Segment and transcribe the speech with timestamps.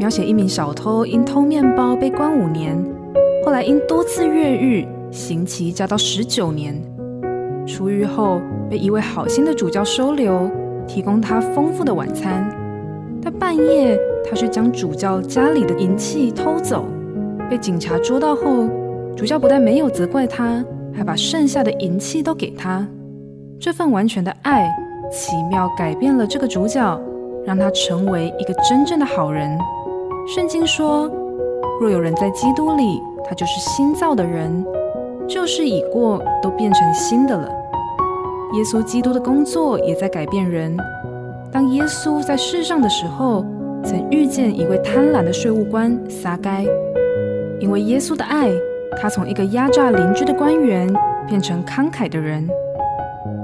[0.00, 2.74] 描写一名小偷因偷面包被关五年，
[3.44, 6.74] 后来因多次越狱，刑期加到十九年。
[7.66, 8.40] 出狱后，
[8.70, 10.50] 被一位好心的主教收留，
[10.86, 12.50] 提供他丰富的晚餐。
[13.22, 16.86] 但半夜，他却将主教家里的银器偷走，
[17.50, 18.66] 被警察捉到后，
[19.14, 20.64] 主教不但没有责怪他，
[20.94, 22.88] 还把剩下的银器都给他。
[23.60, 24.66] 这份完全的爱，
[25.12, 26.98] 奇妙改变了这个主角，
[27.44, 29.58] 让他成为一个真正的好人。
[30.26, 31.10] 圣经说
[31.80, 34.64] ：“若有人在基督里，他就是新造的人，
[35.28, 37.48] 旧事已过，都变成新的了。”
[38.54, 40.76] 耶稣基督的工作也在改变人。
[41.52, 43.44] 当耶稣在世上的时候，
[43.84, 46.64] 曾遇见一位贪婪的税务官撒该。
[47.60, 48.50] 因为耶稣的爱，
[49.00, 50.92] 他从一个压榨邻居的官员
[51.28, 52.48] 变成慷慨的人。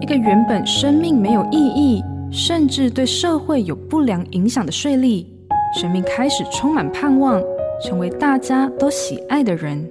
[0.00, 5.26] 一个原本生命没有意义，甚至对社会有不良影响的税吏，
[5.74, 7.42] 生命开始充满盼望，
[7.82, 9.88] 成为大家都喜爱的人。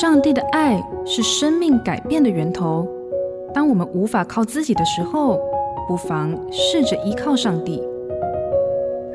[0.00, 2.88] 上帝的爱是生命改变的源头。
[3.52, 5.38] 当我们无法靠自己的时候，
[5.86, 7.82] 不妨试着依靠上帝。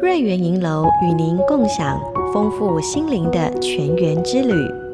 [0.01, 1.99] 瑞园银楼与您共享
[2.33, 4.88] 丰富心灵的全员之旅。